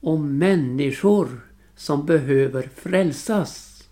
och 0.00 0.18
människor 0.20 1.40
som 1.76 2.06
behöver 2.06 2.70
frälsas 2.76 3.84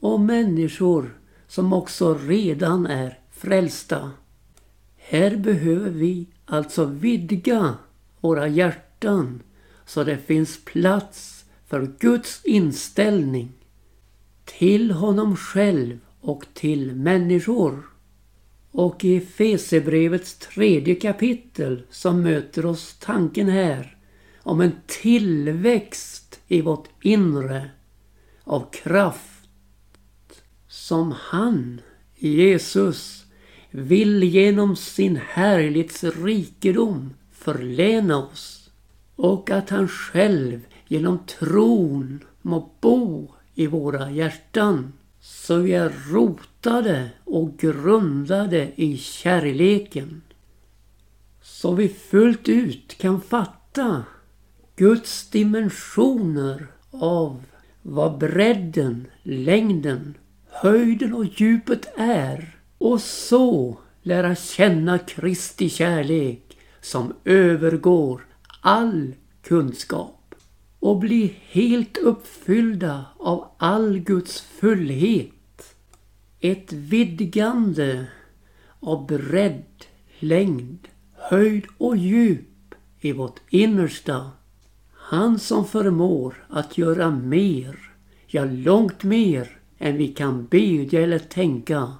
och 0.00 0.20
människor 0.20 1.15
som 1.48 1.72
också 1.72 2.14
redan 2.14 2.86
är 2.86 3.18
frälsta. 3.30 4.10
Här 4.96 5.36
behöver 5.36 5.90
vi 5.90 6.26
alltså 6.44 6.84
vidga 6.84 7.74
våra 8.20 8.48
hjärtan 8.48 9.42
så 9.86 10.04
det 10.04 10.18
finns 10.18 10.64
plats 10.64 11.44
för 11.66 11.92
Guds 11.98 12.44
inställning 12.44 13.52
till 14.44 14.90
honom 14.90 15.36
själv 15.36 15.98
och 16.20 16.44
till 16.54 16.94
människor. 16.94 17.82
Och 18.70 19.04
i 19.04 19.20
Fesebrevets 19.20 20.34
tredje 20.34 20.94
kapitel 20.94 21.82
så 21.90 22.12
möter 22.12 22.66
oss 22.66 22.96
tanken 23.00 23.48
här 23.48 23.96
om 24.38 24.60
en 24.60 24.72
tillväxt 24.86 26.40
i 26.48 26.60
vårt 26.60 26.88
inre 27.02 27.70
av 28.44 28.70
kraft 28.70 29.35
som 30.76 31.14
han, 31.18 31.80
Jesus, 32.16 33.24
vill 33.70 34.22
genom 34.22 34.76
sin 34.76 35.16
härlighets 35.16 36.04
rikedom 36.04 37.14
förläna 37.32 38.16
oss 38.16 38.70
och 39.16 39.50
att 39.50 39.70
han 39.70 39.88
själv 39.88 40.60
genom 40.86 41.18
tron 41.18 42.24
må 42.42 42.70
bo 42.80 43.28
i 43.54 43.66
våra 43.66 44.10
hjärtan 44.10 44.92
så 45.20 45.56
vi 45.56 45.74
är 45.74 45.92
rotade 46.12 47.10
och 47.24 47.58
grundade 47.58 48.72
i 48.76 48.96
kärleken. 48.96 50.22
Så 51.42 51.74
vi 51.74 51.88
fullt 51.88 52.48
ut 52.48 52.98
kan 52.98 53.20
fatta 53.20 54.04
Guds 54.76 55.30
dimensioner 55.30 56.66
av 56.90 57.44
vad 57.82 58.18
bredden, 58.18 59.06
längden, 59.22 60.14
höjden 60.60 61.14
och 61.14 61.24
djupet 61.24 61.88
är 61.96 62.56
och 62.78 63.00
så 63.00 63.78
lära 64.02 64.34
känna 64.34 64.98
Kristi 64.98 65.68
kärlek 65.68 66.58
som 66.80 67.14
övergår 67.24 68.26
all 68.60 69.14
kunskap 69.42 70.34
och 70.80 70.98
bli 70.98 71.36
helt 71.50 71.98
uppfyllda 71.98 73.04
av 73.18 73.48
all 73.58 73.98
Guds 73.98 74.40
fullhet. 74.40 75.76
Ett 76.40 76.72
vidgande 76.72 78.06
av 78.80 79.06
bredd, 79.06 79.84
längd, 80.18 80.88
höjd 81.14 81.64
och 81.78 81.96
djup 81.96 82.74
i 83.00 83.12
vårt 83.12 83.40
innersta 83.50 84.30
han 85.08 85.38
som 85.38 85.64
förmår 85.64 86.46
att 86.48 86.78
göra 86.78 87.10
mer, 87.10 87.78
ja 88.26 88.44
långt 88.44 89.02
mer 89.02 89.58
än 89.78 89.96
vi 89.96 90.08
kan 90.08 90.46
bedja 90.46 91.02
eller 91.02 91.18
tänka 91.18 91.92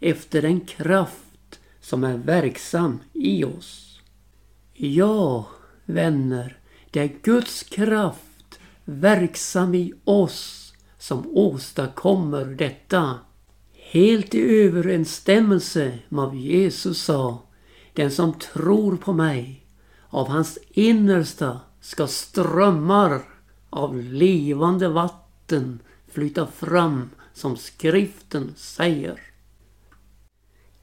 efter 0.00 0.42
den 0.42 0.60
kraft 0.60 1.60
som 1.80 2.04
är 2.04 2.16
verksam 2.16 2.98
i 3.12 3.44
oss. 3.44 4.00
Ja, 4.74 5.46
vänner, 5.84 6.58
det 6.90 7.00
är 7.00 7.16
Guds 7.22 7.62
kraft 7.62 8.58
verksam 8.84 9.74
i 9.74 9.92
oss 10.04 10.72
som 10.98 11.26
åstadkommer 11.26 12.44
detta. 12.44 13.18
Helt 13.72 14.34
i 14.34 14.40
överensstämmelse 14.40 15.98
med 16.08 16.24
vad 16.24 16.34
Jesus 16.34 17.02
sa. 17.02 17.42
Den 17.92 18.10
som 18.10 18.32
tror 18.32 18.96
på 18.96 19.12
mig, 19.12 19.66
av 20.08 20.28
hans 20.28 20.58
innersta 20.68 21.60
ska 21.80 22.06
strömmar 22.06 23.22
av 23.70 24.02
levande 24.02 24.88
vatten 24.88 25.78
flyta 26.16 26.46
fram 26.46 27.10
som 27.32 27.56
skriften 27.56 28.52
säger. 28.56 29.20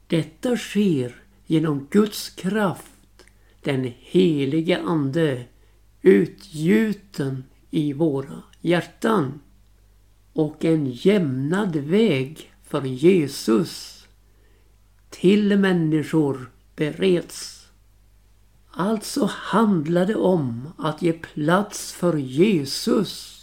Detta 0.06 0.56
sker 0.56 1.22
genom 1.46 1.86
Guds 1.90 2.28
kraft, 2.28 3.24
den 3.60 3.92
helige 3.98 4.82
Ande, 4.82 5.44
utgjuten 6.02 7.44
i 7.70 7.92
våra 7.92 8.42
hjärtan. 8.60 9.40
Och 10.32 10.64
en 10.64 10.90
jämnad 10.90 11.76
väg 11.76 12.52
för 12.62 12.82
Jesus 12.82 14.06
till 15.10 15.58
människor 15.58 16.50
bereds. 16.76 17.66
Alltså 18.70 19.30
handlar 19.32 20.06
det 20.06 20.16
om 20.16 20.68
att 20.78 21.02
ge 21.02 21.12
plats 21.12 21.92
för 21.92 22.16
Jesus 22.16 23.33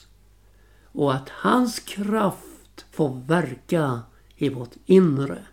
och 0.92 1.14
att 1.14 1.30
hans 1.30 1.80
kraft 1.80 2.86
får 2.92 3.22
verka 3.28 4.02
i 4.36 4.50
vårt 4.50 4.76
inre. 4.86 5.46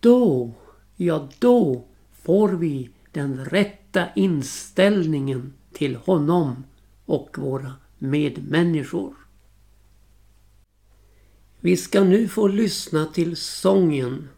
Då, 0.00 0.54
ja 0.96 1.28
då 1.38 1.84
får 2.12 2.48
vi 2.48 2.90
den 3.12 3.44
rätta 3.44 4.06
inställningen 4.14 5.52
till 5.72 5.96
honom 5.96 6.64
och 7.06 7.38
våra 7.38 7.72
medmänniskor. 7.98 9.14
Vi 11.60 11.76
ska 11.76 12.04
nu 12.04 12.28
få 12.28 12.48
lyssna 12.48 13.06
till 13.06 13.36
sången 13.36 14.28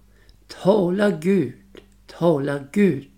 Tala 0.62 1.10
Gud, 1.10 1.80
tala 2.06 2.64
Gud. 2.72 3.08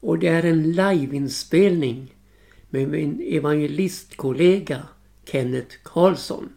Och 0.00 0.18
det 0.18 0.28
är 0.28 0.42
en 0.42 0.72
liveinspelning 0.72 2.14
med 2.70 2.88
min 2.88 3.20
evangelistkollega 3.20 4.88
Kenneth 5.26 5.78
Karlsson. 5.84 6.52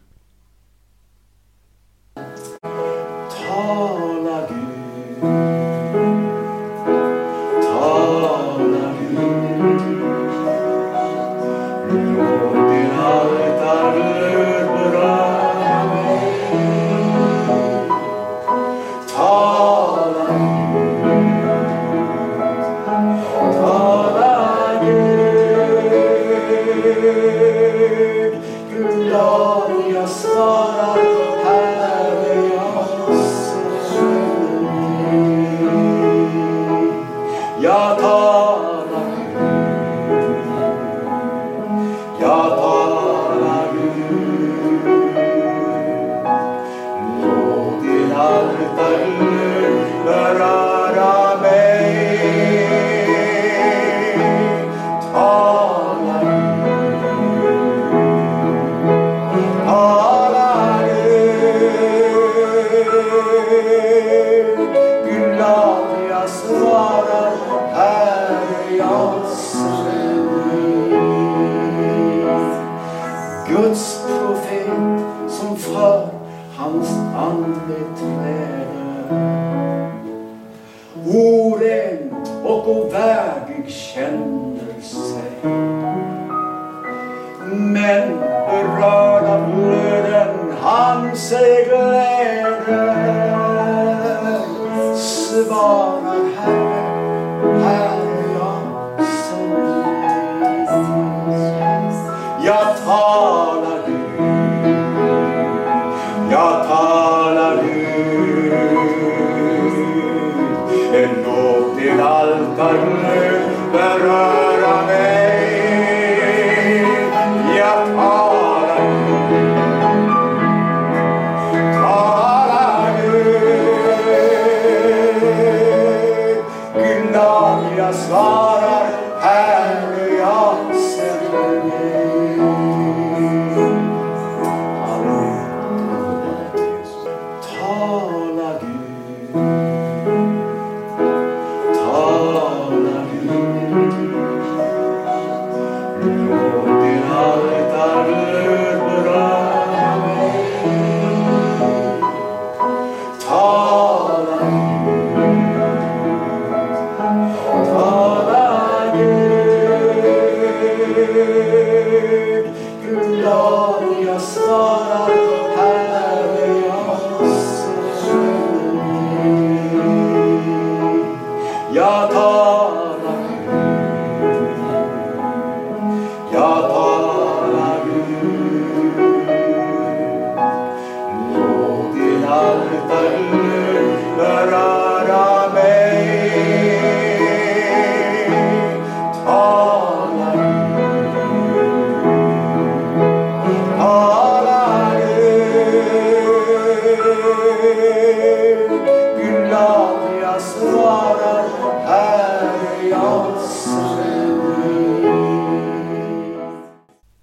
Sarah. 113.99 114.38